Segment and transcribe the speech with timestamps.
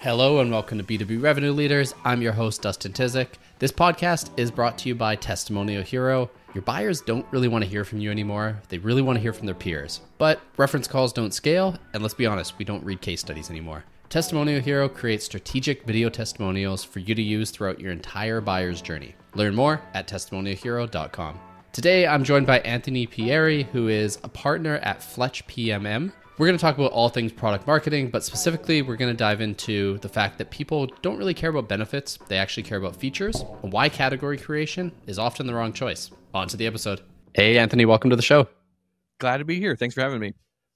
[0.00, 1.94] Hello and welcome to B2B Revenue Leaders.
[2.06, 3.34] I'm your host, Dustin Tizik.
[3.58, 6.30] This podcast is brought to you by Testimonial Hero.
[6.54, 8.62] Your buyers don't really want to hear from you anymore.
[8.70, 10.00] They really want to hear from their peers.
[10.16, 13.84] But reference calls don't scale, and let's be honest, we don't read case studies anymore.
[14.08, 19.14] Testimonial Hero creates strategic video testimonials for you to use throughout your entire buyer's journey.
[19.34, 21.38] Learn more at testimonialhero.com.
[21.72, 26.12] Today, I'm joined by Anthony Pierri, who is a partner at Fletch PMM.
[26.40, 29.42] We're going to talk about all things product marketing, but specifically, we're going to dive
[29.42, 33.44] into the fact that people don't really care about benefits, they actually care about features,
[33.62, 36.10] and why category creation is often the wrong choice.
[36.32, 37.02] On to the episode.
[37.34, 38.48] Hey, Anthony, welcome to the show.
[39.18, 39.76] Glad to be here.
[39.76, 40.32] Thanks for having me.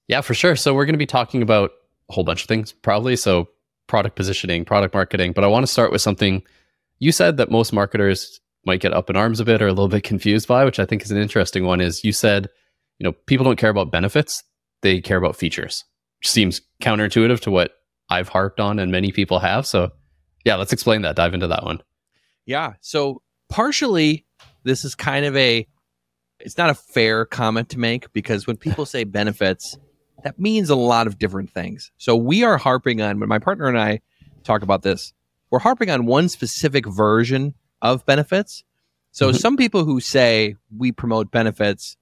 [0.06, 0.55] Yeah, for sure.
[0.55, 1.70] So, we're going to be talking about
[2.10, 3.16] a whole bunch of things, probably.
[3.16, 3.48] So,
[3.86, 6.42] product positioning, product marketing, but I want to start with something
[6.98, 9.88] you said that most marketers might get up in arms a bit or a little
[9.88, 11.80] bit confused by, which I think is an interesting one.
[11.80, 12.50] Is you said,
[12.98, 14.42] you know, people don't care about benefits
[14.84, 15.84] they care about features.
[16.20, 17.72] Which seems counterintuitive to what
[18.08, 19.66] I've harped on and many people have.
[19.66, 19.90] So,
[20.44, 21.16] yeah, let's explain that.
[21.16, 21.82] Dive into that one.
[22.46, 22.74] Yeah.
[22.80, 24.24] So, partially,
[24.62, 25.66] this is kind of a
[26.41, 29.76] it's not a fair comment to make because when people say benefits,
[30.22, 31.91] that means a lot of different things.
[31.96, 34.00] So, we are harping on when my partner and I
[34.44, 35.12] talk about this,
[35.50, 38.62] we're harping on one specific version of benefits.
[39.10, 39.38] So, mm-hmm.
[39.38, 41.96] some people who say we promote benefits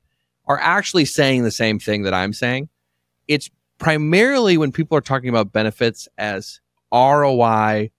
[0.46, 2.68] are actually saying the same thing that I'm saying.
[3.28, 6.60] It's primarily when people are talking about benefits as
[6.92, 7.90] ROI,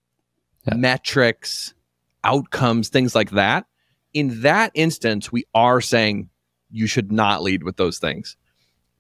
[0.68, 0.74] yeah.
[0.76, 1.74] metrics,
[2.24, 3.66] outcomes, things like that.
[4.14, 6.30] In that instance, we are saying
[6.70, 8.38] you should not lead with those things.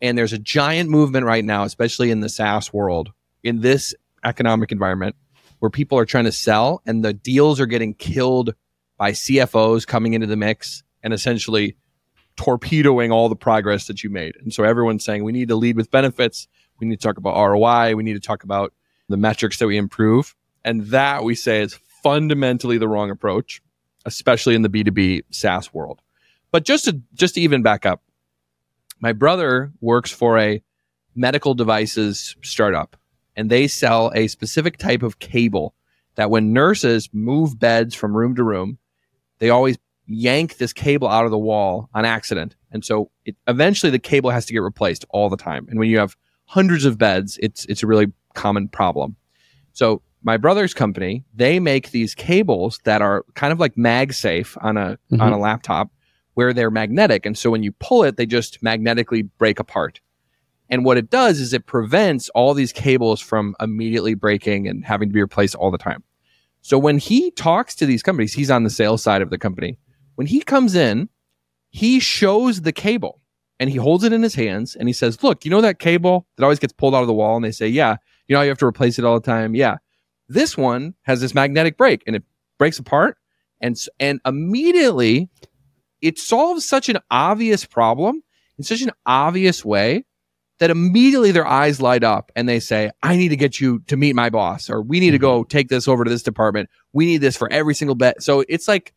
[0.01, 4.71] And there's a giant movement right now, especially in the SaaS world, in this economic
[4.71, 5.15] environment,
[5.59, 8.53] where people are trying to sell and the deals are getting killed
[8.97, 11.77] by CFOs coming into the mix and essentially
[12.35, 14.35] torpedoing all the progress that you made.
[14.37, 16.47] And so everyone's saying we need to lead with benefits.
[16.79, 17.95] We need to talk about ROI.
[17.95, 18.73] We need to talk about
[19.09, 20.35] the metrics that we improve.
[20.65, 23.61] And that we say is fundamentally the wrong approach,
[24.05, 26.01] especially in the B2B SaaS world.
[26.51, 28.03] But just to just to even back up,
[28.99, 30.61] my brother works for a
[31.15, 32.95] medical devices startup
[33.35, 35.73] and they sell a specific type of cable
[36.15, 38.77] that when nurses move beds from room to room,
[39.39, 39.77] they always
[40.07, 42.55] yank this cable out of the wall on accident.
[42.71, 45.67] And so it, eventually the cable has to get replaced all the time.
[45.69, 46.15] And when you have
[46.45, 49.15] hundreds of beds, it's, it's a really common problem.
[49.73, 54.77] So my brother's company, they make these cables that are kind of like MagSafe on
[54.77, 55.21] a, mm-hmm.
[55.21, 55.89] on a laptop
[56.33, 57.25] where they're magnetic.
[57.25, 60.01] And so when you pull it, they just magnetically break apart.
[60.69, 65.09] And what it does is it prevents all these cables from immediately breaking and having
[65.09, 66.03] to be replaced all the time.
[66.61, 69.77] So when he talks to these companies, he's on the sales side of the company.
[70.15, 71.09] When he comes in,
[71.69, 73.21] he shows the cable
[73.59, 76.27] and he holds it in his hands and he says, Look, you know that cable
[76.37, 77.35] that always gets pulled out of the wall?
[77.35, 77.97] And they say, Yeah.
[78.27, 79.55] You know, you have to replace it all the time.
[79.55, 79.77] Yeah.
[80.29, 82.23] This one has this magnetic break and it
[82.57, 83.17] breaks apart.
[83.61, 85.29] And, and immediately
[86.01, 88.23] it solves such an obvious problem
[88.57, 90.05] in such an obvious way
[90.59, 93.97] that immediately their eyes light up and they say, I need to get you to
[93.97, 95.47] meet my boss, or we need to go mm-hmm.
[95.47, 96.69] take this over to this department.
[96.93, 98.21] We need this for every single bet.
[98.21, 98.93] So it's like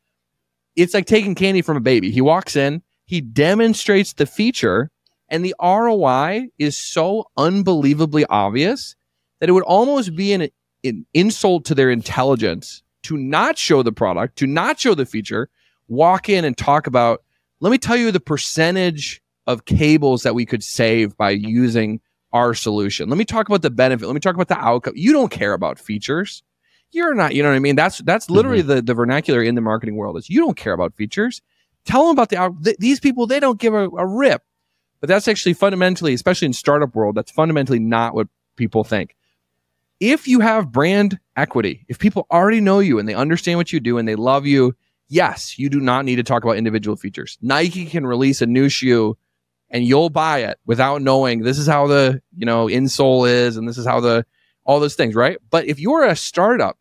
[0.77, 2.11] it's like taking candy from a baby.
[2.11, 4.91] He walks in, he demonstrates the feature,
[5.29, 8.95] and the ROI is so unbelievably obvious
[9.41, 10.49] that it would almost be an,
[10.85, 15.49] an insult to their intelligence to not show the product, to not show the feature,
[15.89, 17.23] walk in and talk about,
[17.61, 22.01] let me tell you the percentage of cables that we could save by using
[22.33, 23.09] our solution.
[23.09, 24.07] Let me talk about the benefit.
[24.07, 24.95] Let me talk about the outcome.
[24.97, 26.43] You don't care about features
[26.97, 27.77] you're not, you know what I mean?
[27.77, 28.69] That's that's literally mm-hmm.
[28.69, 31.43] the, the vernacular in the marketing world is you don't care about features.
[31.85, 34.43] Tell them about the th- these people, they don't give a, a rip.
[35.01, 39.15] But that's actually fundamentally, especially in startup world, that's fundamentally not what people think.
[40.01, 43.79] If you have brand equity, if people already know you and they understand what you
[43.79, 44.75] do and they love you,
[45.09, 47.39] yes, you do not need to talk about individual features.
[47.43, 49.17] Nike can release a new shoe
[49.69, 53.69] and you'll buy it without knowing this is how the, you know, insole is and
[53.69, 54.25] this is how the
[54.65, 55.39] all those things, right?
[55.51, 56.79] But if you're a startup,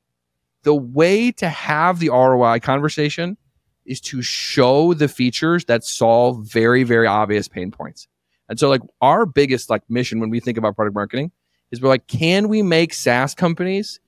[0.65, 3.37] the way to have the ROI conversation
[3.85, 8.07] is to show the features that solve very, very obvious pain points.
[8.49, 11.31] And so like our biggest like mission when we think about product marketing
[11.71, 13.99] is we're like, can we make SaaS companies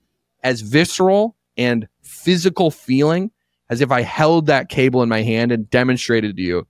[0.44, 3.30] as visceral and physical feeling
[3.69, 6.68] as if I held that cable in my hand and demonstrated to you?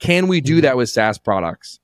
[0.00, 0.62] Can we do mm-hmm.
[0.62, 1.80] that with SaaS products?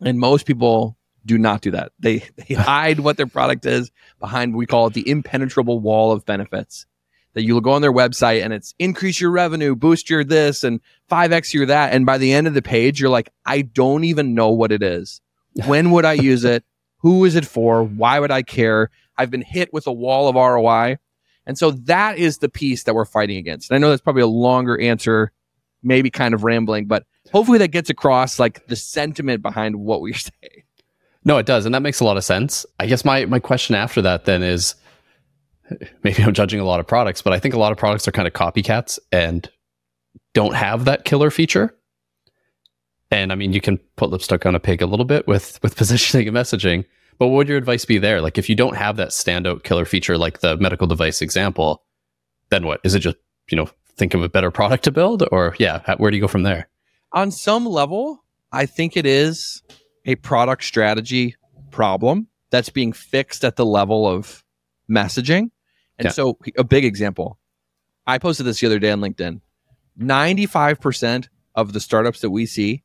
[0.00, 1.92] And most people do not do that.
[1.98, 6.24] They they hide what their product is behind we call it the impenetrable wall of
[6.24, 6.86] benefits.
[7.34, 10.80] That you'll go on their website and it's increase your revenue, boost your this and
[11.12, 11.92] 5x your that.
[11.92, 14.82] And by the end of the page, you're like, I don't even know what it
[14.82, 15.20] is.
[15.66, 16.64] When would I use it?
[16.98, 17.84] Who is it for?
[17.84, 18.90] Why would I care?
[19.16, 20.98] I've been hit with a wall of ROI.
[21.46, 23.70] And so that is the piece that we're fighting against.
[23.70, 25.32] And I know that's probably a longer answer,
[25.82, 30.12] maybe kind of rambling, but hopefully that gets across like the sentiment behind what we
[30.14, 30.64] say.
[31.30, 32.66] No, it does, and that makes a lot of sense.
[32.80, 34.74] I guess my my question after that then is
[36.02, 38.10] maybe I'm judging a lot of products, but I think a lot of products are
[38.10, 39.48] kind of copycats and
[40.34, 41.78] don't have that killer feature.
[43.12, 45.76] And I mean, you can put lipstick on a pig a little bit with with
[45.82, 46.84] positioning and messaging,
[47.16, 48.20] but what would your advice be there?
[48.20, 51.84] Like if you don't have that standout killer feature like the medical device example,
[52.48, 52.80] then what?
[52.82, 53.18] Is it just,
[53.48, 56.26] you know, think of a better product to build or yeah, where do you go
[56.26, 56.68] from there?
[57.12, 59.62] On some level, I think it is
[60.04, 61.36] a product strategy
[61.70, 64.44] problem that's being fixed at the level of
[64.90, 65.50] messaging.
[65.98, 66.10] And yeah.
[66.10, 67.38] so, a big example
[68.06, 69.40] I posted this the other day on LinkedIn
[69.98, 72.82] 95% of the startups that we see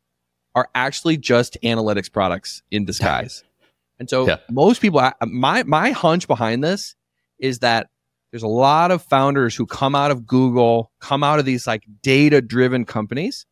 [0.54, 3.44] are actually just analytics products in disguise.
[3.98, 4.40] And so, yeah.
[4.52, 6.96] most people, my, my hunch behind this
[7.40, 7.88] is that
[8.30, 11.86] there's a lot of founders who come out of Google, come out of these like
[12.02, 13.46] data driven companies,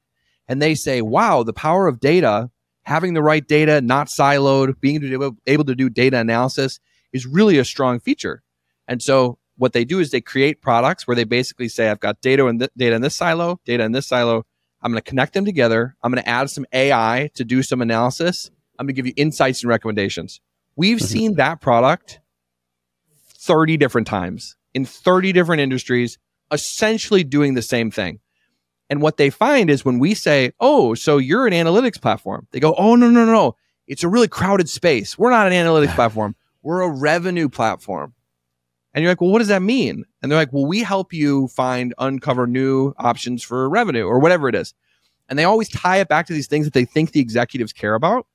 [0.50, 2.52] and they say, wow, the power of data
[2.84, 6.80] having the right data, not siloed, being able to do data analysis
[7.12, 8.44] is really a strong feature.
[8.88, 12.22] And so what they do is they create products where they basically say, I've got
[12.22, 14.46] data in th- data in this silo, data in this silo.
[14.82, 15.96] I'm going to connect them together.
[16.04, 18.52] I'm going to add some AI to do some analysis.
[18.78, 20.42] I'm going to give you insights and recommendations.
[20.76, 21.06] We've mm-hmm.
[21.06, 22.20] seen that product
[23.38, 26.18] 30 different times in 30 different industries,
[26.52, 28.20] essentially doing the same thing.
[28.94, 32.60] And what they find is when we say, oh, so you're an analytics platform, they
[32.60, 33.32] go, oh, no, no, no.
[33.32, 33.56] No.
[33.88, 35.18] It's a really crowded space.
[35.18, 36.36] We're not an analytics platform.
[36.62, 38.14] We're a revenue platform.
[38.94, 40.06] And you're like, well, what does that mean?
[40.22, 44.48] And they're like, well, we help you find, uncover new options for revenue or whatever
[44.48, 44.76] it is.
[45.28, 47.96] And they always tie it back to these things that they think the executives care
[47.96, 48.28] about.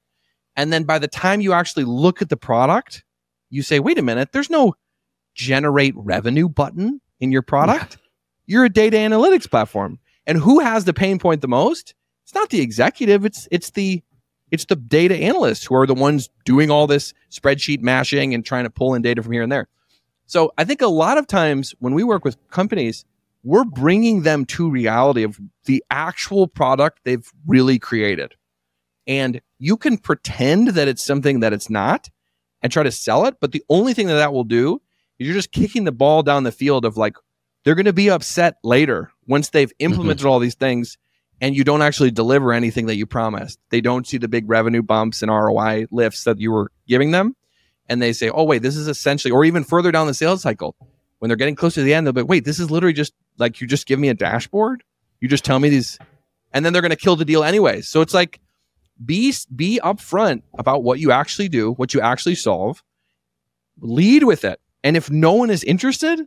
[0.57, 3.05] And then by the time you actually look at the product,
[3.49, 4.75] you say, wait a minute, there's no
[5.37, 7.99] generate revenue button in your product.
[8.47, 10.01] You're a data analytics platform.
[10.29, 11.95] And who has the pain point the most?
[12.25, 14.03] It's not the executive, it's it's the
[14.51, 18.65] it's the data analysts who are the ones doing all this spreadsheet mashing and trying
[18.65, 19.69] to pull in data from here and there.
[20.27, 23.05] So I think a lot of times when we work with companies,
[23.43, 28.35] we're bringing them to reality of the actual product they've really created.
[29.07, 32.11] And you can pretend that it's something that it's not
[32.63, 33.37] and try to sell it.
[33.41, 34.83] But the only thing that that will do
[35.19, 37.17] is you're just kicking the ball down the field of like,
[37.65, 39.87] they're going to be upset later once they've mm-hmm.
[39.87, 40.29] implemented mm-hmm.
[40.29, 40.99] all these things
[41.41, 43.61] and you don't actually deliver anything that you promised.
[43.71, 47.37] They don't see the big revenue bumps and ROI lifts that you were giving them
[47.89, 50.77] and they say, oh, wait, this is essentially, or even further down the sales cycle,
[51.19, 53.61] when they're getting close to the end, they'll be, wait, this is literally just like
[53.61, 54.83] you just give me a dashboard.
[55.21, 55.99] You just tell me these,
[56.53, 57.81] and then they're going to kill the deal anyway.
[57.81, 58.41] So it's like,
[59.05, 62.83] be be upfront about what you actually do, what you actually solve.
[63.81, 66.21] Lead with it, and if no one is interested,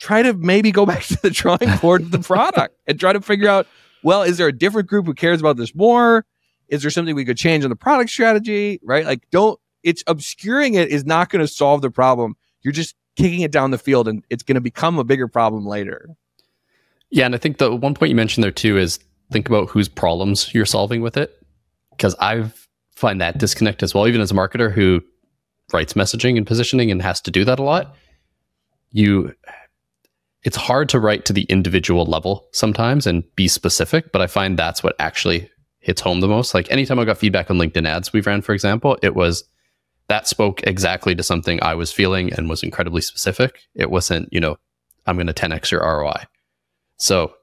[0.00, 3.20] try to maybe go back to the drawing board of the product and try to
[3.20, 3.66] figure out,
[4.02, 6.26] well, is there a different group who cares about this more?
[6.68, 8.80] Is there something we could change on the product strategy?
[8.82, 9.04] Right?
[9.04, 12.36] Like, don't it's obscuring it is not going to solve the problem.
[12.62, 15.66] You're just kicking it down the field and it's going to become a bigger problem
[15.66, 16.08] later.
[17.10, 18.98] Yeah, and I think the one point you mentioned there too is
[19.30, 21.38] think about whose problems you're solving with it
[21.90, 22.50] because I
[22.96, 25.02] find that disconnect as well even as a marketer who
[25.72, 27.94] writes messaging and positioning and has to do that a lot.
[28.90, 29.34] You
[30.44, 34.58] it's hard to write to the individual level sometimes and be specific, but I find
[34.58, 36.54] that's what actually hits home the most.
[36.54, 39.44] Like anytime I got feedback on LinkedIn ads we've ran, for example, it was
[40.08, 43.60] that spoke exactly to something I was feeling and was incredibly specific.
[43.74, 44.56] It wasn't, you know,
[45.06, 46.24] I'm going to 10x your ROI.
[46.98, 47.34] So,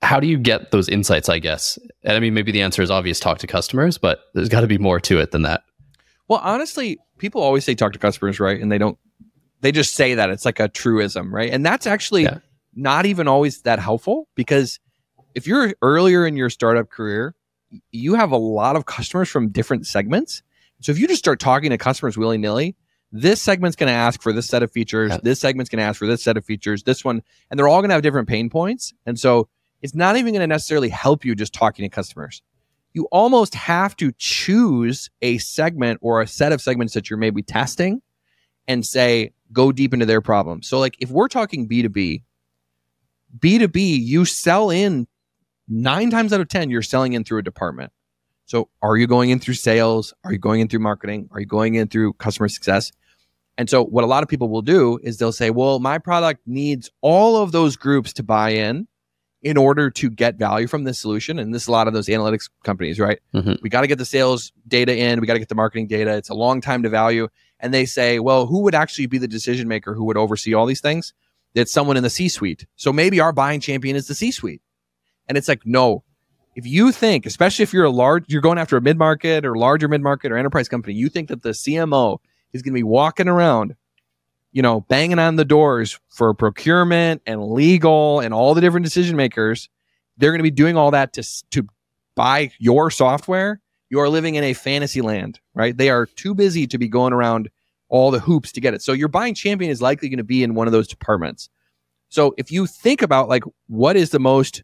[0.00, 1.78] how do you get those insights, I guess?
[2.02, 4.66] And I mean, maybe the answer is obvious talk to customers, but there's got to
[4.66, 5.62] be more to it than that.
[6.26, 8.60] Well, honestly, people always say talk to customers, right?
[8.60, 8.98] And they don't,
[9.62, 10.30] they just say that.
[10.30, 11.50] It's like a truism, right?
[11.50, 12.38] And that's actually yeah.
[12.74, 14.78] not even always that helpful because
[15.34, 17.34] if you're earlier in your startup career,
[17.90, 20.42] you have a lot of customers from different segments
[20.82, 22.76] so if you just start talking to customers willy nilly,
[23.12, 25.10] this segment's going to ask for this set of features.
[25.10, 25.18] Yeah.
[25.22, 26.82] This segment's going to ask for this set of features.
[26.82, 28.92] This one, and they're all going to have different pain points.
[29.06, 29.48] And so
[29.80, 32.42] it's not even going to necessarily help you just talking to customers.
[32.94, 37.42] You almost have to choose a segment or a set of segments that you're maybe
[37.42, 38.02] testing
[38.68, 40.68] and say, go deep into their problems.
[40.68, 42.22] So, like if we're talking B2B,
[43.38, 45.06] B2B, you sell in
[45.68, 47.92] nine times out of 10, you're selling in through a department.
[48.46, 50.12] So, are you going in through sales?
[50.24, 51.28] Are you going in through marketing?
[51.32, 52.92] Are you going in through customer success?
[53.56, 56.40] And so, what a lot of people will do is they'll say, well, my product
[56.46, 58.86] needs all of those groups to buy in.
[59.44, 61.36] in order to get value from this solution.
[61.36, 63.18] And this is a lot of those analytics companies, right?
[63.34, 63.60] Mhm.
[63.60, 66.14] We got to get the sales data in, we got to get the marketing data.
[66.16, 67.26] It's a long time to value.
[67.62, 70.66] And they say, well, who would actually be the decision maker who would oversee all
[70.66, 71.14] these things?
[71.54, 72.66] It's someone in the C suite.
[72.76, 74.62] So maybe our buying champion is the C suite.
[75.28, 76.02] And it's like, no.
[76.54, 79.56] If you think, especially if you're a large, you're going after a mid market or
[79.56, 82.18] larger mid market or enterprise company, you think that the CMO
[82.52, 83.74] is going to be walking around,
[84.50, 89.16] you know, banging on the doors for procurement and legal and all the different decision
[89.16, 89.70] makers.
[90.18, 91.66] They're going to be doing all that to to
[92.14, 93.60] buy your software.
[93.92, 95.76] You are living in a fantasy land, right?
[95.76, 97.50] They are too busy to be going around
[97.90, 98.80] all the hoops to get it.
[98.80, 101.50] So your buying champion is likely going to be in one of those departments.
[102.08, 104.62] So if you think about like what is the most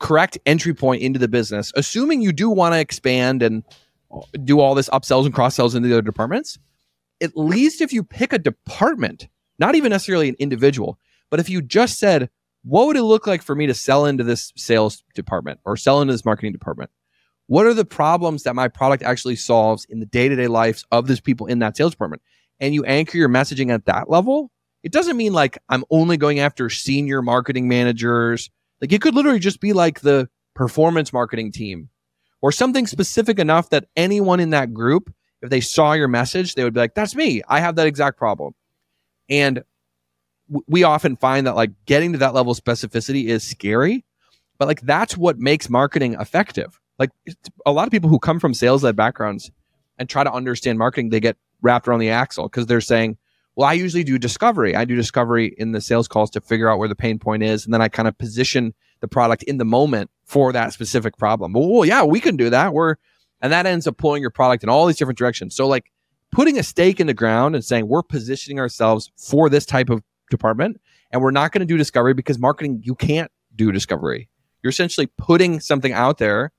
[0.00, 3.62] correct entry point into the business, assuming you do want to expand and
[4.42, 6.58] do all this upsells and cross sells into the other departments,
[7.22, 9.28] at least if you pick a department,
[9.60, 10.98] not even necessarily an individual,
[11.30, 12.28] but if you just said,
[12.64, 16.02] what would it look like for me to sell into this sales department or sell
[16.02, 16.90] into this marketing department?
[17.50, 20.86] What are the problems that my product actually solves in the day to day lives
[20.92, 22.22] of those people in that sales department?
[22.60, 24.52] And you anchor your messaging at that level.
[24.84, 28.50] It doesn't mean like I'm only going after senior marketing managers.
[28.80, 31.88] Like it could literally just be like the performance marketing team
[32.40, 36.62] or something specific enough that anyone in that group, if they saw your message, they
[36.62, 37.42] would be like, that's me.
[37.48, 38.54] I have that exact problem.
[39.28, 39.64] And
[40.68, 44.04] we often find that like getting to that level of specificity is scary,
[44.56, 46.79] but like that's what makes marketing effective.
[47.00, 47.10] Like
[47.66, 49.50] a lot of people who come from sales led backgrounds
[49.98, 53.16] and try to understand marketing, they get wrapped around the axle because they're saying,
[53.56, 54.76] well, I usually do discovery.
[54.76, 57.64] I do discovery in the sales calls to figure out where the pain point is.
[57.64, 61.54] And then I kind of position the product in the moment for that specific problem.
[61.54, 62.72] Well, yeah, we can do that.
[62.72, 62.96] We're,
[63.40, 65.56] and that ends up pulling your product in all these different directions.
[65.56, 65.90] So like
[66.30, 70.02] putting a stake in the ground and saying we're positioning ourselves for this type of
[70.30, 70.80] department
[71.10, 74.28] and we're not going to do discovery because marketing, you can't do discovery.
[74.62, 76.52] You're essentially putting something out there.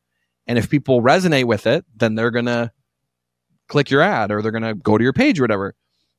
[0.47, 2.71] And if people resonate with it, then they're going to
[3.67, 5.75] click your ad or they're going to go to your page or whatever.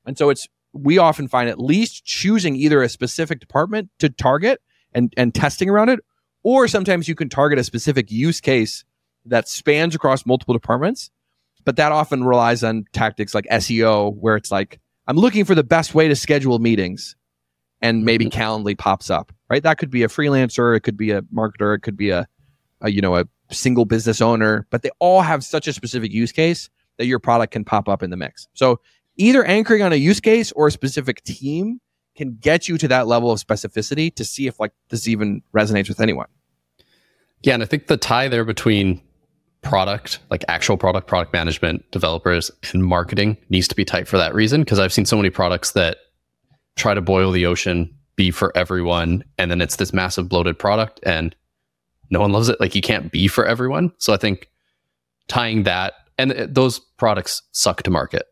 [0.07, 4.61] And so it's, we often find at least choosing either a specific department to target
[4.95, 6.01] and, and testing around it,
[6.43, 8.85] or sometimes you can target a specific use case
[9.27, 11.11] that spans across multiple departments.
[11.65, 15.63] But that often relies on tactics like SEO, where it's like, I'm looking for the
[15.63, 17.15] best way to schedule meetings.
[17.81, 18.41] And maybe mm-hmm.
[18.41, 19.63] Calendly pops up, right?
[19.63, 22.27] That could be a freelancer, it could be a marketer, it could be a,
[22.81, 26.33] a you know, a single business owner, but they all have such a specific use
[26.33, 28.49] case that your product can pop up in the mix.
[28.55, 28.81] So
[29.17, 31.81] either anchoring on a use case or a specific team
[32.17, 35.89] can get you to that level of specificity to see if like this even resonates
[35.89, 36.27] with anyone.
[37.43, 39.03] Yeah, and I think the tie there between
[39.63, 44.35] product, like actual product, product management, developers, and marketing needs to be tight for that
[44.35, 44.63] reason.
[44.63, 45.99] Because I've seen so many products that
[46.77, 51.01] try to boil the ocean, be for everyone, and then it's this massive bloated product
[51.05, 51.35] and
[52.13, 52.61] no one loves it.
[52.61, 53.93] Like you can't be for everyone.
[53.99, 54.49] So I think
[55.29, 58.27] tying that and those products suck to market.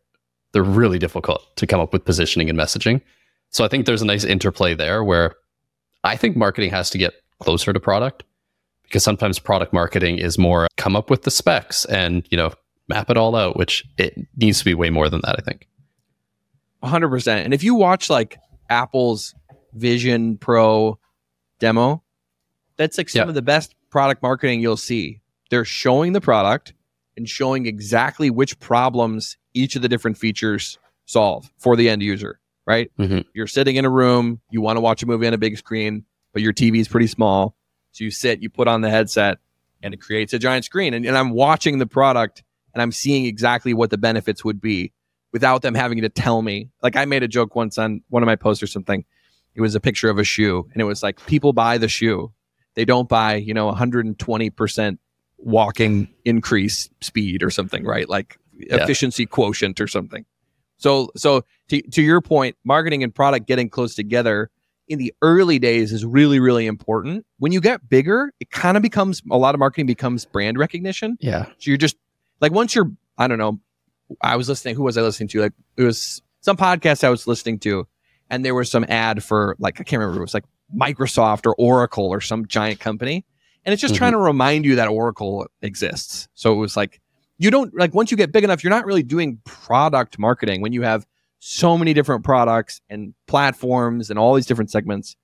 [0.52, 3.00] They're really difficult to come up with positioning and messaging.
[3.50, 5.34] So I think there's a nice interplay there where
[6.04, 8.22] I think marketing has to get closer to product
[8.84, 12.52] because sometimes product marketing is more come up with the specs and you know
[12.88, 15.66] map it all out which it needs to be way more than that i think
[16.82, 17.44] 100%.
[17.44, 19.34] And if you watch like Apple's
[19.72, 20.98] Vision Pro
[21.58, 22.02] demo,
[22.80, 25.20] that's like some of the best product marketing you'll see.
[25.50, 26.72] They're showing the product
[27.16, 32.40] and showing exactly which problems each of the different features solve for the end user,
[32.66, 32.90] right?
[32.98, 33.24] Mhm.
[33.34, 36.04] You're sitting in a room, you want to watch a movie on a big screen,
[36.32, 37.54] but your TV is pretty small.
[37.92, 39.38] So you sit, you put on the headset,
[39.82, 40.94] and it creates a giant screen.
[40.94, 44.92] And, and I'm watching the product and I'm seeing exactly what the benefits would be
[45.32, 46.70] without them having to tell me.
[46.82, 49.04] Like I made a joke once on one of my posts or something.
[49.54, 52.32] It was a picture of a shoe and it was like people buy the shoe.
[52.74, 54.98] They don't buy, you know, 120%
[55.38, 58.08] walking increase speed or something, right?
[58.08, 58.76] Like Yeah.
[58.76, 60.24] efficiency quotient or something.
[60.76, 64.50] So so to to your point, marketing and product getting close together
[64.88, 67.24] in the early days is really really important.
[67.38, 71.16] When you get bigger, it kind of becomes a lot of marketing becomes brand recognition.
[71.20, 71.96] yeah So you're just
[72.40, 73.60] like once you're I don't know,
[74.22, 74.74] I was listening.
[74.76, 75.40] Who was I listening to?
[75.42, 77.86] Like it was some podcast I was listening to,
[78.30, 80.20] and there was some ad for like I can't remember.
[80.20, 80.44] It was like
[80.76, 83.24] Microsoft or Oracle or some giant company,
[83.64, 83.98] and it's just Mhm.
[83.98, 86.28] trying to remind you that Oracle exists.
[86.34, 87.00] So it was like
[87.38, 90.72] you don't like once you get big enough, you're not really doing product marketing when
[90.72, 91.06] you have
[91.38, 95.16] so many different products and platforms and all these different segments.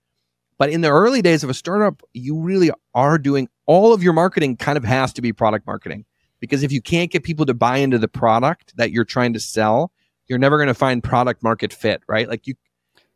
[0.58, 4.14] But in the early days of a startup, you really are doing all of your
[4.14, 6.06] marketing kind of has to be product marketing
[6.40, 9.40] because if you can't get people to buy into the product that you're trying to
[9.40, 9.92] sell,
[10.28, 12.28] you're never going to find product market fit, right?
[12.28, 12.54] Like you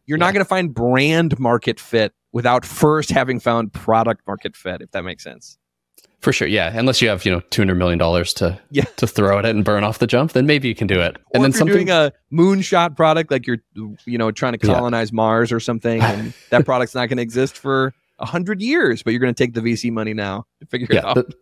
[0.04, 4.80] you're not going to find brand market fit without first having found product market fit,
[4.80, 5.56] if that makes sense.
[6.20, 6.70] For sure, yeah.
[6.78, 8.84] Unless you have you know two hundred million dollars to Yeah.
[8.96, 11.16] to throw at it and burn off the jump, then maybe you can do it.
[11.32, 13.58] And and then if you're something doing a moonshot product, like you're,
[14.04, 14.74] you know, trying to Yeah.
[14.74, 19.02] colonize Mars or something, and that product's not going to exist for a hundred years,
[19.02, 21.14] but you're going to take the VC money now to figure it out.
[21.14, 21.34] the,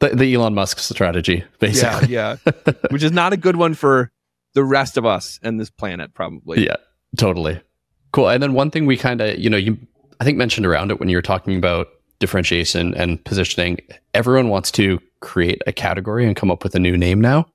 [0.00, 2.08] the, the Elon Musk strategy, basically.
[2.12, 2.36] Yeah,
[2.66, 2.72] yeah.
[2.90, 4.12] Which is not a good one for
[4.52, 6.62] the rest of us and this planet, probably.
[6.66, 6.76] Yeah,
[7.16, 7.58] totally.
[8.12, 8.28] Cool.
[8.28, 9.78] And then one thing we kind of, you know, you
[10.20, 13.78] I think mentioned around it when you were talking about differentiation and positioning.
[14.14, 17.46] Everyone wants to create a category and come up with a new name now.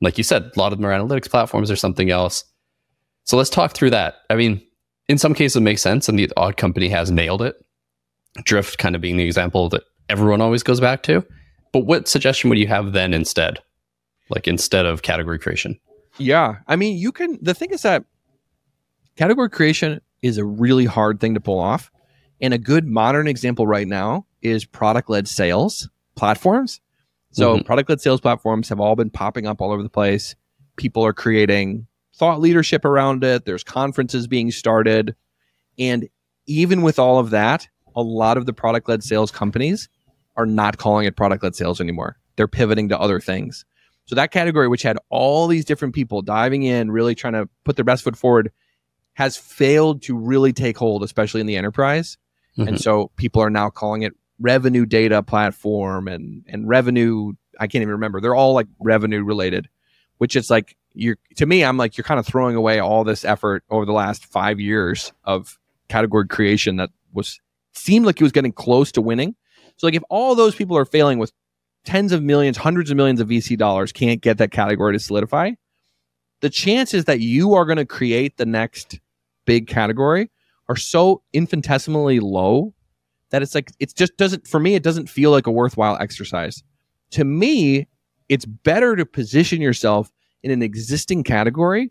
[0.00, 2.44] Like you said, a lot of them are analytics platforms or something else.
[3.24, 4.16] So let's talk through that.
[4.30, 4.62] I mean,
[5.08, 7.56] in some cases it makes sense and the odd company has nailed it.
[8.44, 11.26] Drift kind of being the example that everyone always goes back to.
[11.72, 13.58] But what suggestion would you have then instead?
[14.30, 15.78] Like instead of category creation?
[16.18, 16.56] Yeah.
[16.68, 18.04] I mean, you can, the thing is that
[19.16, 21.90] category creation is a really hard thing to pull off.
[22.40, 26.80] And a good modern example right now is product led sales platforms.
[27.32, 27.64] So, Mhm.
[27.66, 30.34] product led sales platforms have all been popping up all over the place.
[30.76, 35.14] People are creating thought leadership around it, there's conferences being started.
[35.78, 36.08] And
[36.46, 39.88] even with all of that, a lot of the product led sales companies
[40.36, 42.16] are not calling it product led sales anymore.
[42.36, 43.64] They're pivoting to other things.
[44.06, 47.76] So that category, which had all these different people diving in, really trying to put
[47.76, 48.50] their best foot forward,
[49.18, 52.16] has failed to really take hold, especially in the enterprise.
[52.56, 52.80] And Mhm.
[52.80, 57.32] so people are now calling it revenue data platform and and revenue.
[57.58, 58.20] I can't even remember.
[58.20, 59.68] They're all like revenue related,
[60.18, 61.64] which is like you're to me.
[61.64, 65.12] I'm like you're kind of throwing away all this effort over the last five years
[65.24, 65.58] of
[65.88, 67.40] category creation that was
[67.72, 69.34] seemed like it was getting close to winning.
[69.78, 71.32] So like if all those people are failing with
[71.84, 75.52] tens of millions, hundreds of millions of VC dollars can't get that category to solidify,
[76.40, 79.00] the chances that you are going to create the next
[79.48, 80.30] big category
[80.68, 82.74] are so infinitesimally low
[83.30, 86.62] that it's like it just doesn't for me it doesn't feel like a worthwhile exercise.
[87.12, 87.88] To me,
[88.28, 90.12] it's better to position yourself
[90.42, 91.90] in an existing category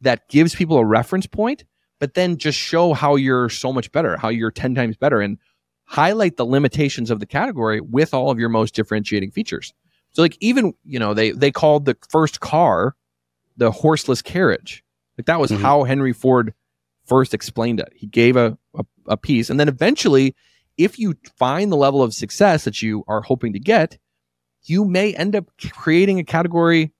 [0.00, 1.64] that gives people a reference point,
[1.98, 5.38] but then just show how you're so much better, how you're 10 times better and
[5.84, 9.72] highlight the limitations of the category with all of your most differentiating features.
[10.12, 12.94] So like even, you know, they they called the first car
[13.56, 14.84] the horseless carriage.
[15.18, 15.60] Like that was Mhm.
[15.62, 16.52] how Henry Ford
[17.06, 17.92] first explained it.
[17.94, 20.34] He gave a, a a piece and then eventually
[20.76, 23.98] if you find the level of success that you are hoping to get,
[24.64, 26.92] you may end up creating a category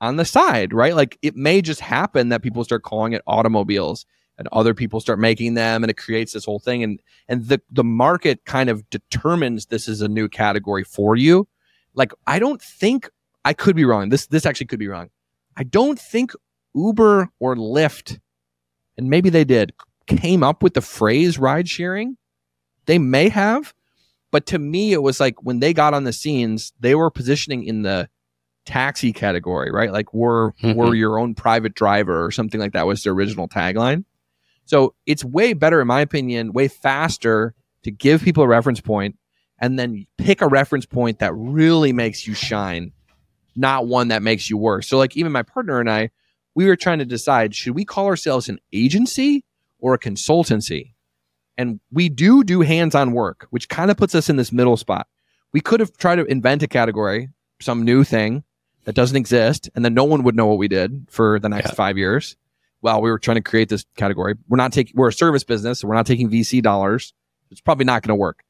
[0.00, 0.96] on the side, right?
[0.96, 4.06] Like it may just happen that people start calling it automobiles
[4.38, 7.60] and other people start making them and it creates this whole thing and and the
[7.70, 11.46] the market kind of determines this is a new category for you.
[11.94, 13.10] Like I don't think
[13.44, 14.08] I could be wrong.
[14.08, 15.10] This this actually could be wrong.
[15.56, 16.32] I don't think
[16.74, 18.18] Uber or Lyft
[18.96, 19.72] and maybe they did
[20.06, 22.16] came up with the phrase ride sharing.
[22.86, 23.72] They may have,
[24.30, 27.64] but to me it was like when they got on the scenes, they were positioning
[27.64, 28.08] in the
[28.66, 29.92] taxi category, right?
[29.92, 30.74] Like we're Mhm.
[30.74, 34.04] we're your own private driver or something like that was their original tagline.
[34.64, 39.16] So it's way better, in my opinion, way faster to give people a reference point
[39.58, 42.92] and then pick a reference point that really makes you shine,
[43.56, 44.88] not one that makes you worse.
[44.88, 46.10] So, like, even my partner and I,
[46.54, 49.44] we were trying to decide should we call ourselves an agency
[49.78, 50.94] or a consultancy?
[51.58, 54.76] And we do do hands on work, which kind of puts us in this middle
[54.76, 55.06] spot.
[55.52, 57.28] We could have tried to invent a category,
[57.60, 58.42] some new thing
[58.84, 61.68] that doesn't exist, and then no one would know what we did for the next
[61.70, 61.74] Yeah.
[61.74, 62.36] five years
[62.80, 64.34] while we were trying to create this category.
[64.48, 67.12] We're not taking, we're a service business, so we're not taking VC dollars.
[67.50, 68.44] It's probably not going to work.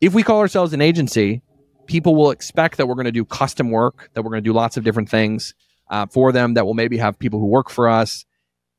[0.00, 1.42] If we call ourselves an agency,
[1.86, 4.52] people will expect that we're going to do custom work, that we're going to do
[4.52, 5.54] lots of different things
[5.92, 8.24] uh, for them, that will maybe have people who work for us.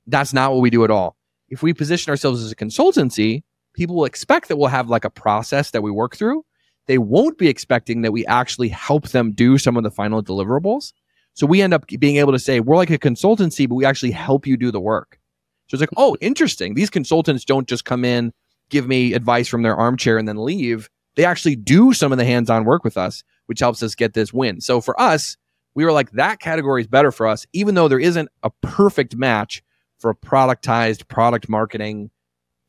[0.08, 1.16] That's not what we do at all.
[1.48, 5.10] If we position ourselves as a consultancy, people will expect that we'll have like a
[5.10, 6.44] process that we work through.
[6.88, 10.92] They won't be expecting that we actually help them do some of the final deliverables.
[11.36, 14.12] So we end up being able to say, we're like a consultancy, but we actually
[14.12, 15.20] help you do the work.
[15.68, 16.74] So it's like, oh, interesting.
[16.74, 18.34] These consultants don't just come in,
[18.70, 20.90] give me advice from their armchair and then leave.
[21.16, 24.14] They actually do some of the hands on work with us, which helps us get
[24.14, 24.62] this win.
[24.62, 25.38] So for us,
[25.76, 29.16] we were like, that category is better for us, even though there isn't a perfect
[29.16, 29.64] match
[30.00, 32.10] for a productized product marketing,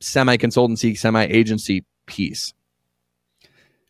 [0.01, 2.53] semi consultancy, semi agency piece.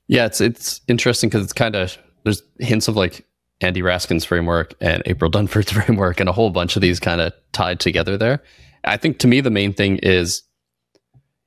[0.09, 3.25] Yeah, it's it's interesting because it's kind of there's hints of like
[3.61, 7.33] Andy Raskin's framework and April Dunford's framework and a whole bunch of these kind of
[7.53, 8.43] tied together there.
[8.85, 10.43] I think to me the main thing is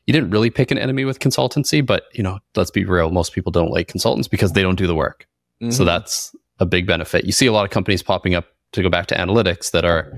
[0.07, 3.33] you didn't really pick an enemy with consultancy, but you know, let's be real, most
[3.33, 5.27] people don't like consultants because they don't do the work.
[5.69, 5.85] So Mhm.
[5.85, 7.25] that's a big benefit.
[7.25, 10.11] You see a lot of companies popping up to go back to analytics that are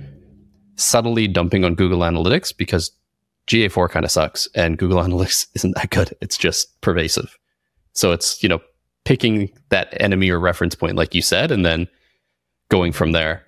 [0.76, 2.92] subtly dumping on Google Analytics because
[3.48, 6.16] GA4 kind of sucks and Google Analytics isn't that good.
[6.22, 7.38] It's just pervasive.
[7.94, 8.62] So it's, you know,
[9.06, 11.88] picking that enemy or reference point, like you said, and then
[12.70, 13.44] going from there.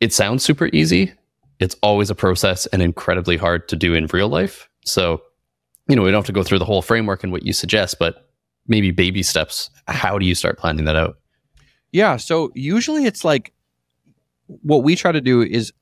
[0.00, 1.12] It sounds super easy.
[1.60, 4.68] It's always a process and incredibly hard to do in real life.
[4.84, 5.22] So,
[5.88, 7.98] you know, we don't have to go through the whole framework and what you suggest,
[7.98, 8.28] but
[8.66, 9.70] maybe baby steps.
[9.86, 11.18] How do you start planning that out?
[11.94, 12.16] Yeah.
[12.16, 13.52] So usually it's like
[14.48, 15.72] what we try to do is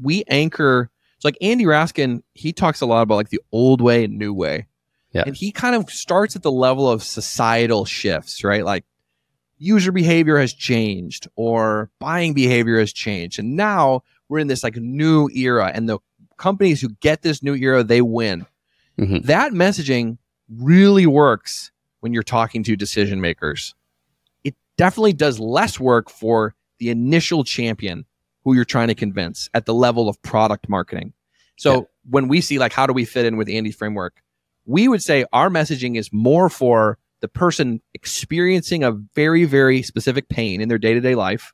[0.00, 0.88] we anchor.
[1.16, 4.32] It's like Andy Raskin, he talks a lot about like the old way and new
[4.32, 4.68] way.
[5.10, 5.24] Yeah.
[5.26, 8.64] And he kind of starts at the level of societal shifts, right?
[8.64, 8.84] Like
[9.58, 13.40] user behavior has changed or buying behavior has changed.
[13.40, 15.98] And now we're in this like new era and the
[16.36, 18.46] companies who get this new era, they win.
[18.96, 19.24] Mhm.
[19.24, 23.74] That messaging really works when you're talking to decision makers.
[24.82, 28.04] It definitely does less work for the initial champion
[28.42, 31.12] who you're trying to convince at the level of product marketing.
[31.56, 31.80] So Yeah.
[32.10, 34.14] when we see like how do we fit in with Andy's framework,
[34.66, 40.28] we would say our messaging is more for the person experiencing a very very specific
[40.28, 41.52] pain in their day-to-day life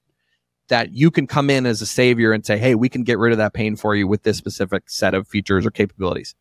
[0.69, 3.33] that you can come in as a savior and say, "Hey, we can get rid
[3.33, 6.35] of that pain for you with this specific set of features or capabilities."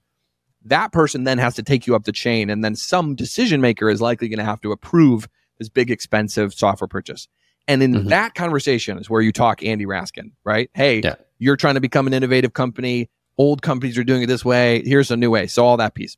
[0.64, 3.90] That person then has to take you up the chain and then some decision maker
[3.90, 5.28] is likely going to have to approve
[5.60, 7.28] this big expensive software purchase.
[7.68, 8.10] And in Mhm.
[8.10, 10.70] that conversation is where you talk Andy Raskin, right?
[10.74, 11.16] Hey, Yeah.
[11.40, 13.10] you're trying to become an innovative company.
[13.38, 14.82] Old companies are doing it this way.
[14.86, 15.48] Here's a new way.
[15.48, 16.16] So all that piece.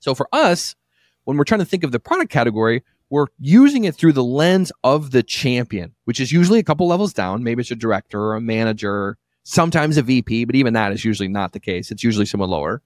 [0.00, 0.76] So for us,
[1.24, 4.70] when we're trying to think of the product category, we're using it through the lens
[4.84, 7.42] of the champion, which is usually a couple levels down.
[7.42, 11.28] Maybe it's a director or a manager, sometimes a VP, but even that is usually
[11.28, 11.90] not the case.
[11.90, 12.82] It's usually someone lower.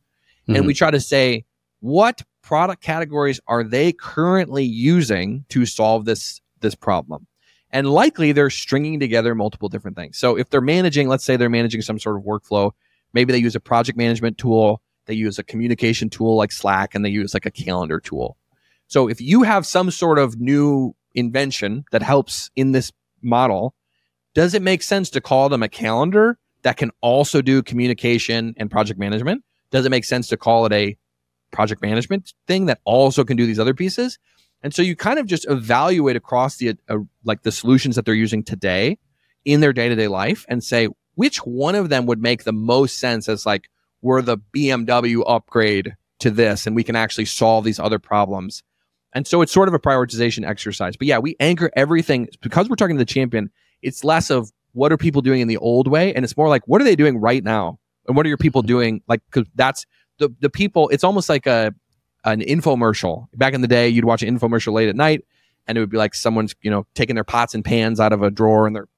[0.48, 0.66] And Mhm.
[0.66, 1.44] we try to say,
[1.84, 7.26] what product categories are they currently using to solve this this problem?
[7.68, 10.16] And likely they're stringing together multiple different things.
[10.16, 12.70] So if they're managing, let's say they're managing some sort of workflow,
[13.12, 17.04] maybe they use a project management tool, they use a communication tool like Slack, and
[17.04, 18.38] they use like a calendar tool.
[18.86, 23.74] So if you have some sort of new invention that helps in this model,
[24.32, 28.70] does it make sense to call them a calendar that can also do communication and
[28.70, 29.44] project management?
[29.70, 30.96] Does it make sense to call it a
[31.54, 34.18] project management thing that also can do these other pieces?
[34.62, 38.14] And so you kind of just evaluate across the uh, like the solutions that they're
[38.14, 38.98] using today
[39.44, 43.28] in their day-to-day life and say which one of them would make the most sense
[43.28, 43.68] as like
[44.00, 48.62] we're the BMW upgrade to this and we can actually solve these other problems.
[49.12, 50.96] And so it's sort of a prioritization exercise.
[50.96, 53.50] But yeah, we anchor everything because we're talking to the champion.
[53.82, 56.66] It's less of what are people doing in the old way and it's more like
[56.66, 57.78] what are they doing right now?
[58.06, 59.84] And what are your people doing like cuz that's
[60.18, 61.74] the the people it's almost like a
[62.24, 63.26] an infomercial.
[63.34, 65.24] Back in the day, you'd watch an infomercial late at night
[65.66, 68.22] and it would be like someone's, you know, taking their pots and pans out of
[68.22, 68.88] a drawer and they're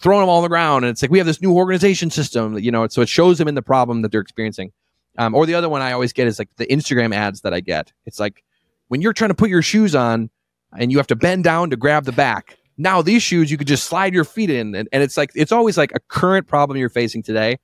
[0.00, 0.84] throwing them all on the ground.
[0.84, 3.48] And it's like, we have this new organization system, you know, so it shows them
[3.48, 4.72] in the problem that they're experiencing.
[5.18, 7.60] Um, or the other one I always get is like the Instagram ads that I
[7.60, 7.92] get.
[8.04, 8.42] It's like
[8.88, 10.30] when you're trying to put your shoes on
[10.76, 12.58] and you have to bend down to grab the back.
[12.76, 14.74] Now these shoes, you could just slide your feet in.
[14.74, 17.58] And, and it's like, it's always like a current problem you're facing today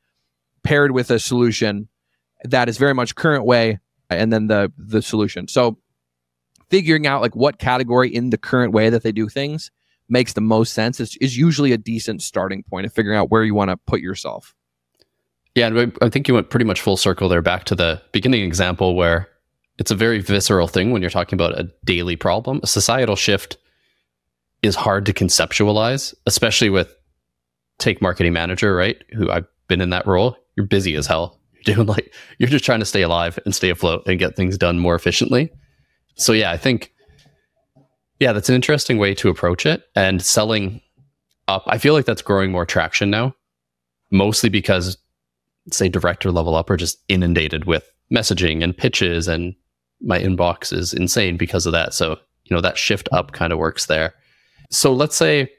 [0.62, 1.88] paired with a solution
[2.44, 3.78] that is very much current way
[4.10, 5.48] and then the the solution.
[5.48, 5.78] So
[6.70, 9.70] figuring out like what category in the current way that they do things
[10.08, 13.44] makes the most sense is, is usually a decent starting point of figuring out where
[13.44, 14.54] you want to put yourself.
[15.54, 18.42] Yeah, and I think you went pretty much full circle there back to the beginning
[18.42, 19.28] example where
[19.78, 22.60] it's a very visceral thing when you're talking about a daily problem.
[22.62, 23.58] A societal shift
[24.62, 26.94] is hard to conceptualize, especially with
[27.78, 29.02] take marketing manager, right?
[29.12, 30.36] Who I've been in that role.
[30.56, 31.38] You're busy as hell.
[31.66, 34.58] You're doing like you're just trying to stay alive and stay afloat and get things
[34.58, 35.50] done more efficiently.
[36.16, 36.92] So yeah, I think
[38.18, 40.80] yeah, that's an interesting way to approach it and selling
[41.48, 41.64] up.
[41.66, 43.34] I feel like that's growing more traction now,
[44.10, 44.96] mostly because
[45.70, 49.54] say director level up are just inundated with messaging and pitches and
[50.00, 51.94] my inbox is insane because of that.
[51.94, 54.14] So, you know, that shift up kind of works there.
[54.70, 55.50] So let's say,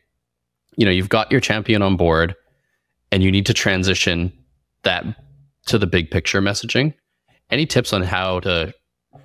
[0.76, 2.36] you know, you've got your champion on board
[3.12, 4.34] and you need to transition
[4.84, 5.06] that
[5.68, 6.94] to the big picture messaging.
[7.50, 8.74] Any tips on how to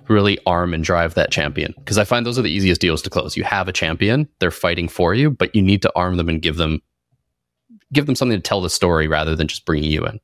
[0.07, 1.73] really arm and drive that champion?
[1.77, 3.37] Because I find those are the easiest deals to close.
[3.37, 6.41] You have a champion, they're fighting for you, but you need to arm them and
[6.41, 6.81] give them
[7.91, 10.19] give them something to tell the story rather than just bringing you in.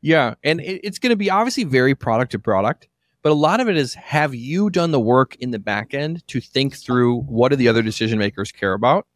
[0.00, 2.88] Yeah, and it, it's going to be obviously very product to product,
[3.22, 6.26] but a lot of it is have you done the work in the back end
[6.28, 9.06] to think through what do the other decision makers care about,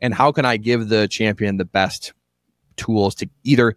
[0.00, 2.12] and how can I give the champion the best
[2.76, 3.76] tools to either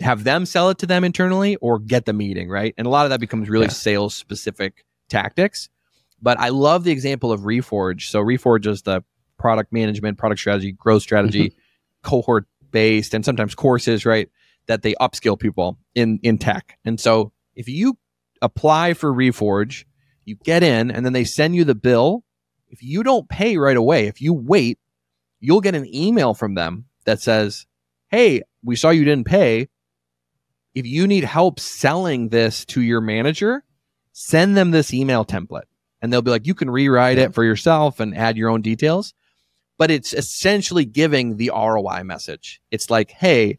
[0.00, 3.04] have them sell it to them internally or get the meeting right, and a lot
[3.04, 3.72] of that becomes really Yeah.
[3.72, 5.68] sales specific tactics.
[6.20, 8.08] But I love the example of Reforge.
[8.08, 9.02] So Reforge is the
[9.38, 12.08] product management, product strategy, growth strategy, mm-hmm.
[12.08, 14.30] cohort based, and sometimes courses, right?
[14.66, 16.78] That they upskill people in in tech.
[16.84, 17.98] And so if you
[18.40, 19.84] apply for Reforge,
[20.24, 22.24] you get in, and then they send you the bill.
[22.68, 24.78] If you don't pay right away, if you wait,
[25.40, 27.66] you'll get an email from them that says,
[28.08, 29.68] Hey, we saw you didn't pay.
[30.74, 33.64] If you need help selling this to your manager,
[34.12, 35.64] send them this email template.
[36.00, 39.14] And they'll be like, you can rewrite it for yourself and add your own details.
[39.78, 42.60] But it's essentially giving the ROI message.
[42.70, 43.58] It's like, hey,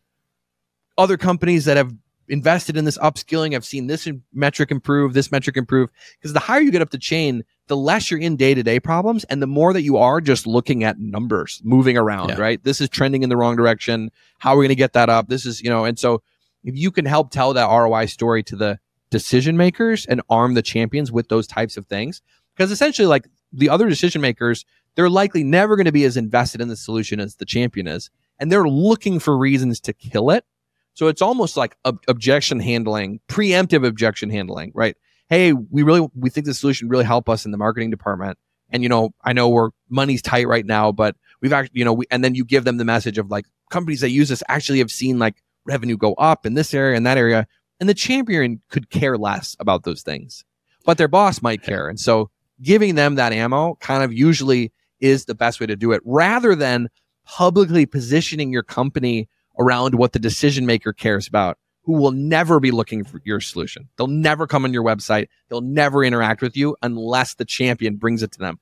[0.98, 1.94] other companies that have
[2.28, 5.90] invested in this upskilling, I've seen this metric improve, this metric improve.
[6.18, 8.80] Because the higher you get up the chain, the less you're in day to day
[8.80, 12.38] problems and the more that you are just looking at numbers moving around, yeah.
[12.38, 12.64] right?
[12.64, 14.12] This is trending in the wrong direction.
[14.40, 15.30] How are we going to get that up?
[15.30, 16.22] This is, you know, and so
[16.64, 20.62] if you can help tell that ROI story to the decision makers and arm the
[20.62, 22.22] champions with those types of things,
[22.56, 26.62] because essentially, like the other decision makers, they're likely never going to be as invested
[26.62, 28.10] in the solution as the champion is.
[28.40, 30.46] And they're looking for reasons to kill it.
[30.94, 34.96] So it's almost like ob- objection handling, preemptive objection handling, right?
[35.30, 38.38] Hey, we really, we think the solution really help us in the marketing department.
[38.70, 41.94] And, you know, I know we're money's tight right now, but we've actually, you know,
[41.94, 44.80] we, and then you give them the message of like companies that use this actually
[44.80, 47.48] have seen like revenue go up in this area and that area.
[47.80, 50.46] And the champion could care less about those things,
[50.86, 51.90] but their boss might care.
[51.90, 52.30] And so
[52.62, 56.56] giving them that ammo kind of usually is the best way to do it rather
[56.56, 56.90] than
[57.26, 59.28] publicly positioning your company
[59.60, 63.90] around what the decision maker cares about who will never be looking for your solution.
[63.98, 65.28] They'll never come on your website.
[65.50, 68.60] They'll never interact with you unless the champion brings it to them.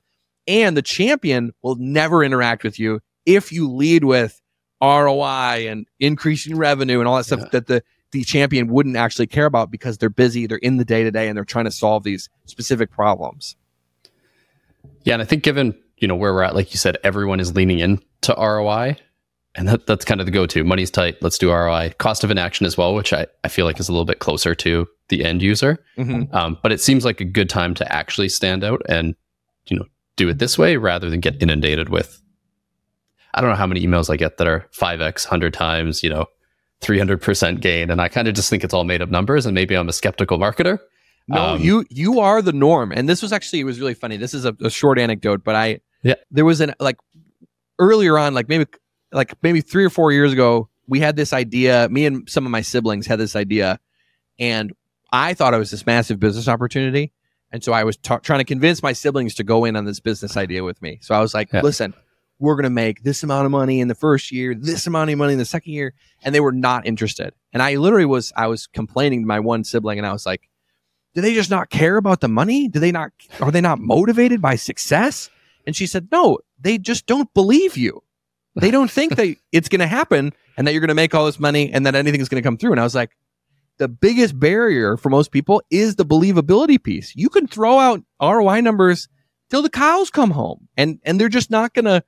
[0.48, 4.41] And the champion will never interact with you if you lead with
[4.82, 7.48] ROI and increasing revenue and all that stuff yeah.
[7.52, 11.02] that the the champion wouldn't actually care about because they're busy, they're in the day
[11.02, 13.56] to day and they're trying to solve these specific problems.
[15.04, 17.54] Yeah, and I think given, you know, where we're at, like you said, everyone is
[17.54, 18.96] leaning into ROI.
[19.54, 20.64] And that, that's kind of the go-to.
[20.64, 21.16] Money's tight.
[21.22, 21.94] Let's do ROI.
[21.98, 24.54] Cost of inaction as well, which I, I feel like is a little bit closer
[24.54, 25.82] to the end user.
[25.98, 26.34] Mm-hmm.
[26.34, 29.14] Um, but it seems like a good time to actually stand out and,
[29.66, 29.84] you know,
[30.16, 32.21] do it this way rather than get inundated with
[33.34, 36.26] I don't know how many emails I get that are 5x, 100 times, you know,
[36.82, 37.90] 300% gain.
[37.90, 39.46] And I kind of just think it's all made up numbers.
[39.46, 40.78] And maybe I'm a skeptical marketer.
[41.28, 42.92] No, um, you you are the norm.
[42.92, 44.16] And this was actually, it was really funny.
[44.16, 46.98] This is a, a short anecdote, but I, yeah, there was an, like,
[47.78, 48.66] earlier on, like maybe,
[49.12, 51.88] like maybe three or four years ago, we had this idea.
[51.90, 53.78] Me and some of my siblings had this idea.
[54.38, 54.72] And
[55.12, 57.12] I thought it was this massive business opportunity.
[57.52, 60.00] And so I was t- trying to convince my siblings to go in on this
[60.00, 60.98] business idea with me.
[61.02, 61.60] So I was like, yeah.
[61.60, 61.94] listen,
[62.42, 65.16] we're going to make this amount of money in the first year, this amount of
[65.16, 65.94] money in the second year.
[66.24, 67.32] And they were not interested.
[67.52, 70.50] And I literally was, I was complaining to my one sibling and I was like,
[71.14, 72.66] do they just not care about the money?
[72.66, 75.30] Do they not, are they not motivated by success?
[75.68, 78.02] And she said, no, they just don't believe you.
[78.56, 81.26] They don't think that it's going to happen and that you're going to make all
[81.26, 82.72] this money and that anything is going to come through.
[82.72, 83.16] And I was like,
[83.78, 87.14] the biggest barrier for most people is the believability piece.
[87.14, 89.08] You can throw out ROI numbers
[89.48, 92.02] till the cows come home and, and they're just not going to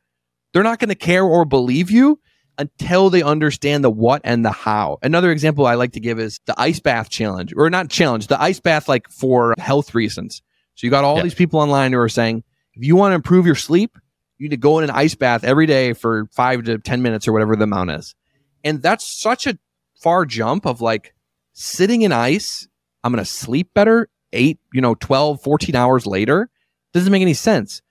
[0.55, 2.19] they're not going to care or believe you
[2.57, 4.99] until they understand the what and the how.
[5.03, 8.41] Another example I like to give is the ice bath challenge, or not challenge, the
[8.41, 10.41] ice bath like for health reasons.
[10.77, 13.47] So you got all these people online who are saying, if you want to improve
[13.47, 13.99] your sleep,
[14.39, 17.29] you need to go in an ice bath every day for five to 10 minutes
[17.29, 18.15] or whatever the amount is.
[18.63, 19.59] And that's such a
[20.01, 21.15] far jump of like
[21.53, 22.67] sitting in ice.
[23.03, 26.51] I'm going to sleep better eight, you know, 12, 14 hours later.
[26.93, 27.83] Doesn't make any sense.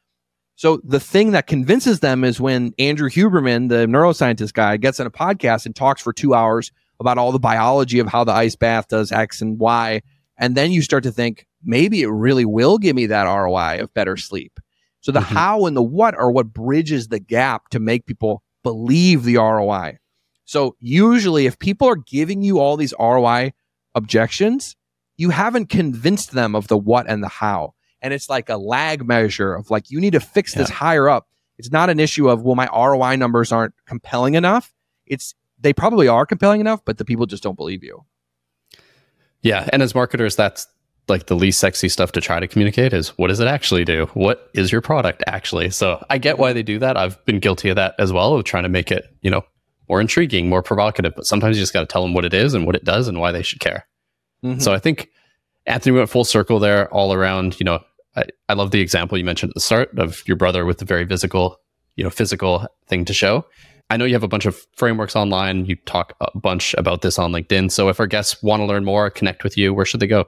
[0.55, 5.07] So the thing that convinces them is when Andrew Huberman, the neuroscientist guy, gets on
[5.07, 8.55] a podcast and talks for two hours about all the biology of how the ice
[8.55, 10.01] bath does X and Y.
[10.37, 13.93] And then you start to think, maybe it really will give me that ROI of
[13.93, 14.59] better sleep.
[15.01, 15.35] So the mm-hmm.
[15.35, 19.97] how and the what are what bridges the gap to make people believe the ROI.
[20.45, 23.53] So usually if people are giving you all these ROI
[23.95, 24.75] objections,
[25.17, 29.07] you haven't convinced them of the what and the how and it's like a lag
[29.07, 31.27] measure of like you need to fix this higher up.
[31.57, 34.71] It's not an issue of well my ROI numbers aren't compelling enough.
[35.07, 38.03] It's they probably are compelling enough, but the people just don't believe you.
[39.41, 40.67] Yeah, and as marketers, that's
[41.09, 44.05] like the least sexy stuff to try to communicate is what does it actually do?
[44.13, 45.69] What is your product actually?
[45.69, 46.97] So I get why they do that.
[46.97, 49.43] I've been guilty of that as well, of trying to make it, you know,
[49.89, 51.13] more intriguing, more provocative.
[51.15, 53.07] But sometimes you just got to tell them what it is and what it does
[53.07, 53.85] and why they should care.
[54.45, 54.59] Mm-hmm.
[54.59, 55.09] So I think
[55.65, 57.83] Anthony went full circle there all around, you know,
[58.15, 60.85] I, I love the example you mentioned at the start of your brother with the
[60.85, 61.59] very physical,
[61.95, 63.45] you know, physical thing to show.
[63.89, 65.65] I know you have a bunch of frameworks online.
[65.65, 67.71] You talk a bunch about this on LinkedIn.
[67.71, 70.25] So if our guests want to learn more, connect with you, where should they go?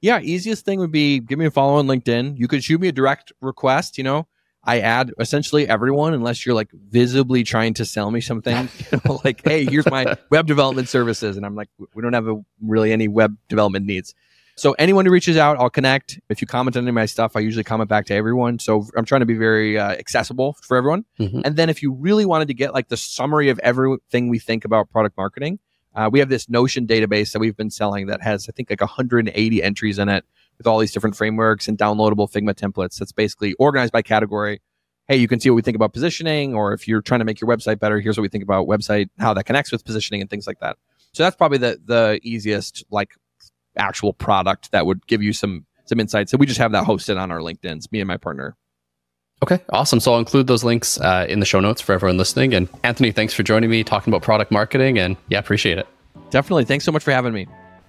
[0.00, 2.38] Yeah, easiest thing would be give me a follow on LinkedIn.
[2.38, 3.98] You could shoot me a direct request.
[3.98, 4.28] You know,
[4.64, 8.68] I add essentially everyone unless you're like visibly trying to sell me something.
[8.92, 12.28] You know, like, hey, here's my web development services, and I'm like, we don't have
[12.28, 14.14] a, really any web development needs.
[14.60, 16.20] So anyone who reaches out, I'll connect.
[16.28, 18.58] If you comment on any of my stuff, I usually comment back to everyone.
[18.58, 21.06] So I'm trying to be very uh, accessible for everyone.
[21.18, 21.40] Mhm.
[21.46, 24.66] And then if you really wanted to get like the summary of everything we think
[24.66, 25.60] about product marketing,
[25.94, 28.82] uh, we have this Notion database that we've been selling that has I think like
[28.82, 30.26] 180 entries in it
[30.58, 32.98] with all these different frameworks and downloadable Figma templates.
[32.98, 34.60] That's basically organized by category.
[35.08, 37.40] Hey, you can see what we think about positioning, or if you're trying to make
[37.40, 40.28] your website better, here's what we think about website, how that connects with positioning and
[40.28, 40.76] things like that.
[41.12, 43.14] So that's probably the the easiest like
[43.80, 46.30] actual product that would give you some some insights.
[46.30, 48.56] So we just have that hosted on our LinkedIn's, me and my partner.
[49.42, 50.00] Okay, awesome.
[50.00, 52.54] So I'll include those links uh, in the show notes for everyone listening.
[52.54, 54.98] And Anthony, thanks for joining me talking about product marketing.
[54.98, 55.88] And yeah, appreciate it.
[56.30, 56.66] Definitely.
[56.66, 57.46] Thanks so much for having me.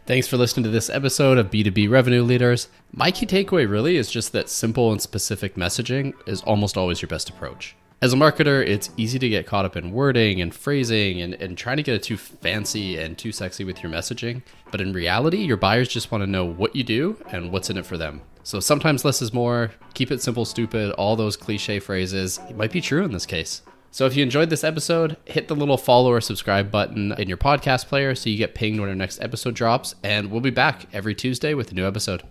[0.08, 2.70] Thanks for listening to this episode of B2B Revenue Leaders.
[2.92, 7.10] My key takeaway really is just that simple and specific messaging is almost always your
[7.10, 7.76] best approach.
[8.04, 11.56] As a marketer, it's easy to get caught up in wording and phrasing and, and
[11.56, 14.42] trying to get it too fancy and too sexy with your messaging.
[14.72, 17.78] But in reality, your buyers just want to know what you do and what's in
[17.78, 18.24] it for them.
[18.42, 22.40] So sometimes less is more, keep it simple, stupid, all those cliche phrases.
[22.50, 23.62] It might be true in this case.
[23.92, 27.38] So if you enjoyed this episode, hit the little follow or subscribe button in your
[27.38, 29.94] podcast player so you get pinged when our next episode drops.
[30.02, 32.24] And we'll be back every Tuesday with a new episode.